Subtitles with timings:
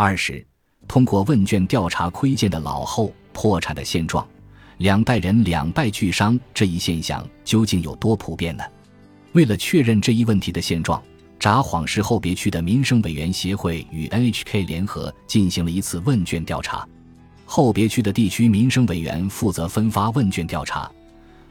[0.00, 0.46] 二是
[0.86, 4.24] 通过问卷调查窥见的老后破产的现状，
[4.76, 8.62] 两代人两败俱伤这一现象究竟有多普遍呢？
[9.32, 11.02] 为了确认这一问题的现状，
[11.40, 16.86] 札幌市后别区的民生委员协会与 NHK 联合进行了一次问卷调查。
[17.44, 20.88] 后别区的地区民生委员负责分发问卷调查，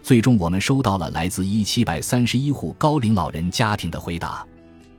[0.01, 4.47] 最终我们收到了来自一七百三十一户高龄老人家庭的回答。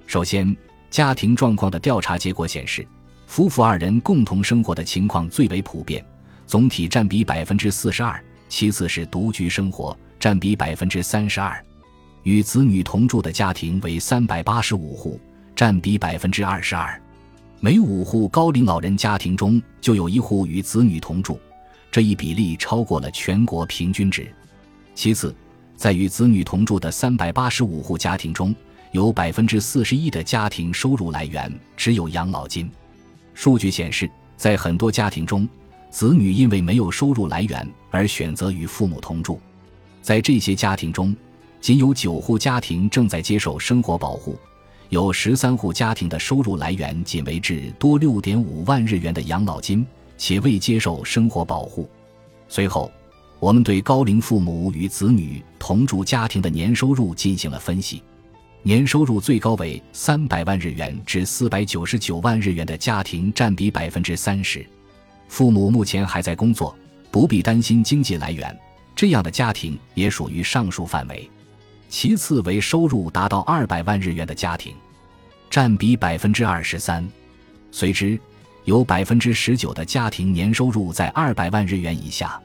[0.07, 0.55] 首先，
[0.91, 2.87] 家庭状况的调查结果显示，
[3.29, 6.03] 夫妇二人共同生活的情况最为普遍，
[6.47, 11.63] 总体占比百分之四十二；其次是独居生活，占比百分之三十二。
[12.23, 15.21] 与子女同住的家庭为三百八十五户，
[15.55, 17.01] 占比百分之二十二。
[17.61, 21.39] 每五户高龄老人家庭中就有一户与子女同住，
[21.93, 24.27] 这一比例超过了全国平均值。
[24.95, 25.37] 其次，
[25.77, 28.57] 在与子女同住的三百八十五户家庭中，
[28.93, 32.69] 有百分之四十一的家庭收入来源只有养老金。
[33.39, 35.49] 数据显示，在很多家庭中，
[35.91, 39.41] 子女因为没有收入来源而选择与父母同住。
[40.03, 41.15] 在这些家庭中，
[41.61, 44.37] 仅有九户家庭正在接受生活保护，
[44.89, 51.89] 有十三户家庭的收入来源仅为至多六点五万日元的养老金，且未接受生活保护。
[52.49, 52.91] 随后，
[53.39, 58.03] 我们对高龄父母与子女同住家庭的年收入进行了分析，
[58.69, 64.63] 年收入最高为三百万日元至四百九十九万日元的家庭占比百分之三十，
[65.27, 66.77] 父母目前还在工作，
[67.11, 68.55] 不必担心经济来源，
[68.95, 71.31] 这样的家庭也属于上述范围。
[71.89, 74.75] 其次为收入达到二百万日元的家庭，
[75.49, 77.09] 占比百分之二十三。
[77.71, 78.21] 随之，
[78.67, 82.39] 有百分之十九的家庭年收入在二百万日元以下。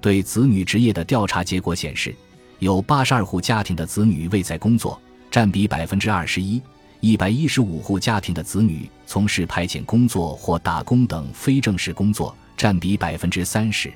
[0.00, 2.14] 对子女职业的调查结果显示，
[2.60, 6.60] 有八十二户家庭的子女未在工作，占比百分之二十一；
[7.00, 13.92] 一百一十五户家庭的子女从事派遣工作或打工等非正式工作，占比百分之三十。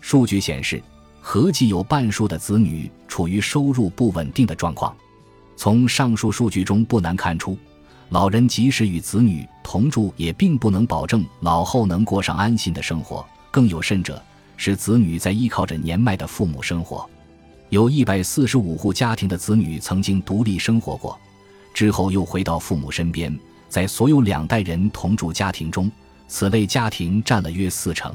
[0.00, 0.82] 数据显示。
[1.22, 4.96] 合计有半数的子女处于收入不稳定的状况。
[5.54, 7.58] 从上述数据中不难看出，
[8.08, 13.22] 老人即使与子女同住，也并不能保证老后能过上安心的生活。
[13.50, 14.20] 更有甚者，
[14.56, 17.08] 是子女在依靠着年迈的父母生活。
[17.70, 21.16] 有一百四十五户家庭的子女曾经独立生活过，
[21.72, 23.32] 之后又回到父母身边。
[23.68, 25.88] 在所有两代人同住家庭中，
[26.26, 28.12] 此类家庭占了约四成。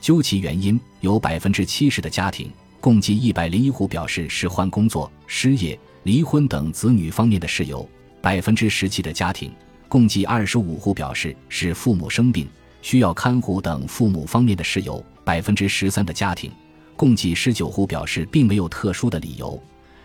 [0.00, 2.48] 究其原因，有百分之七十的家庭，
[2.80, 7.84] 共计一百零一户表示是换工作、失业、离婚等子女方面的事由；
[8.22, 9.50] 百分之十七的家庭，
[9.88, 12.46] 共计二十五户表示是父母生病
[12.82, 16.52] 需要看护等父母方面的事由；百分之十三的家庭，
[16.96, 19.60] 共计十九户表示并没有特殊的理由，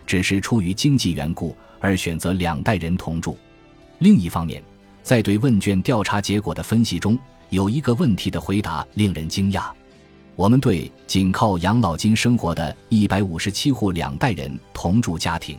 [0.06, 3.36] 只是出于经济缘故而选择两代人同住。
[3.98, 4.62] 另一方面，
[5.02, 7.18] 在对问卷调查结果的分析中，
[7.50, 9.70] 有一个问题的回答令人惊讶。
[10.34, 15.58] 我们对仅靠养老金生活的一百五十七户两代人同住家庭，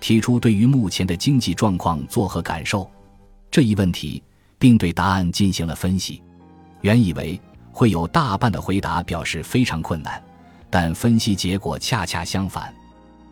[0.00, 2.88] 提出对于目前的经济状况作何感受
[3.50, 4.22] 这一问题，
[4.58, 6.22] 并对答案进行了分析。
[6.80, 7.40] 原以为
[7.72, 10.22] 会有大半的回答表示非常困难，
[10.74, 12.74] 但分析结果恰恰相反，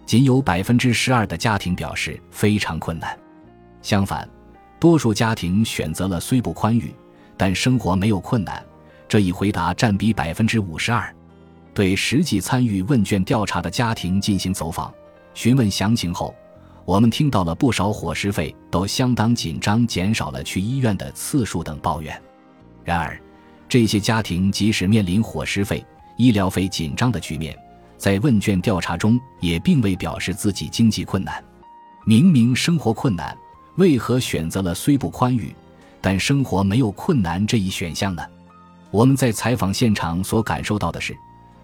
[0.06, 3.18] 仅有百分之十二的家庭表示非常困难。
[3.82, 4.30] 相反，
[4.78, 6.94] 多数家庭选择了虽不宽裕，
[7.36, 8.64] 但生活没有困难。
[9.08, 11.12] 这一回答占比百分之五十二。
[11.74, 14.94] 对实际参与问卷调查的家庭进行走访、
[15.34, 16.32] 询问详情后，
[16.84, 22.16] 我们听到了不少伙食费都相当紧张、减少了去医院的次数等抱怨。
[22.84, 23.20] 然而，
[23.68, 25.84] 这些家庭即使面临伙食费、
[26.16, 27.56] 医疗费紧张的局面，
[27.96, 31.42] 在问卷调查中也并未表示自己经济困难。
[32.04, 33.36] 明明生活困难，
[33.76, 35.54] 为何选择了虽不宽裕，
[36.00, 38.22] 但生活没有困难这一选项呢？
[38.90, 41.16] 我们在采访现场所感受到的是，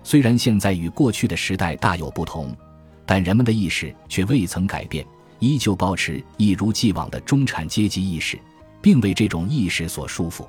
[0.02, 2.56] 虽然现在与过去的时代大有不同，
[3.04, 5.04] 但人们的意识却未曾改变，
[5.40, 8.38] 依旧保持一如既往的中产阶级意识，
[8.80, 10.46] 并为这种意识所束缚。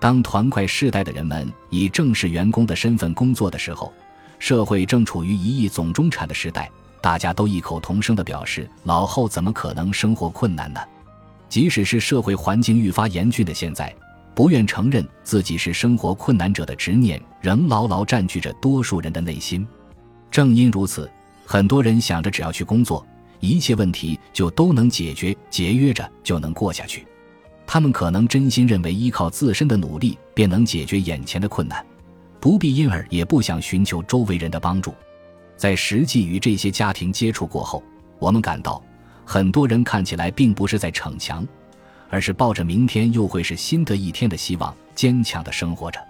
[0.00, 3.92] 当团块世代的人们以正式员工的身份工作的时候，
[4.38, 10.80] 社会正处于一亿总中产的时代，大家都异口同声地表示：老后怎么可能生活困难呢？
[11.48, 13.94] 即使是社会环境愈发严峻的现在。
[14.34, 19.66] 不愿承认自己是生活困难者的执念，仍牢牢占据着多数人的内心。
[20.30, 21.10] 正因如此，
[21.44, 23.04] 很多人想着只要去工作，
[23.40, 27.04] 一切问题就都能解决，节约着就能过下去。
[27.70, 31.84] 他们可能真心认为依靠自身的努力便能解决眼前的困难，
[32.40, 34.94] 不必因而也不想寻求周围人的帮助。
[35.54, 37.82] 在实际与这些家庭接触过后，
[38.18, 38.82] 我们感到，
[39.22, 41.46] 很多人看起来并不是在逞强。
[42.10, 46.00] 而是抱着明天又会是新的一天的希望，坚强的生活着。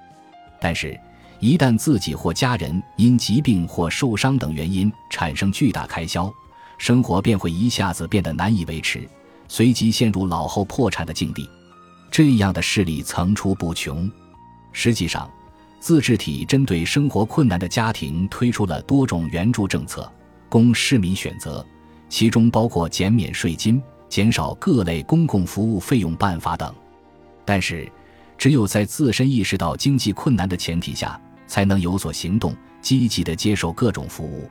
[0.60, 0.96] 但是，
[1.40, 6.32] 一旦自己或家人因疾病或受伤等原因产生巨大开销，
[6.78, 9.08] 生活便会一下子变得难以维持，
[9.48, 11.48] 随即陷入老后破产的境地。
[12.10, 14.10] 这样的事例层出不穷。
[14.72, 15.28] 实际上，
[15.80, 20.10] 自治体针对生活困难的家庭推出了多种援助政策，
[20.48, 21.64] 供市民选择，
[22.08, 26.74] 其中包括减免税金、减少各类公共服务费用办法等。
[27.44, 27.90] 但是，
[28.36, 34.48] 只有在自身意识到经济困难的前提下，才能有所行动，积极的接受各种服务。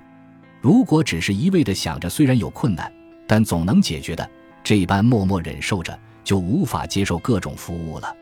[0.62, 2.92] 如果只是一味的想着虽然有困难，
[3.28, 4.30] 但总能解决的，
[4.64, 8.16] 这般默默忍受着，就无法接受各种服务了。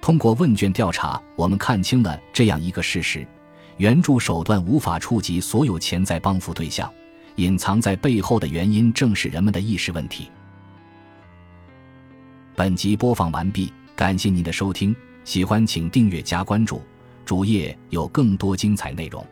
[0.00, 3.26] 通过问卷调查，我们看清了这样一个事实：
[3.76, 6.92] 援助手段无法触及所有潜在帮扶对象，
[7.36, 10.28] 隐藏在背后的原因正是人们的意识问题。
[12.56, 14.94] 本集播放完毕，感谢您的收听，
[15.24, 16.82] 喜欢请订阅加关注，
[17.24, 19.24] 主页有更多精彩内容。